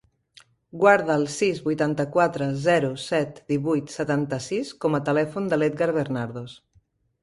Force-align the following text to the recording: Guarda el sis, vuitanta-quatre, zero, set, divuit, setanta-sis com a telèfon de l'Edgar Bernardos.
Guarda 0.83 1.17
el 1.21 1.25
sis, 1.33 1.59
vuitanta-quatre, 1.67 2.49
zero, 2.65 2.91
set, 3.05 3.39
divuit, 3.55 3.97
setanta-sis 4.01 4.77
com 4.85 5.01
a 5.03 5.07
telèfon 5.13 5.55
de 5.55 5.65
l'Edgar 5.65 5.95
Bernardos. 6.03 6.63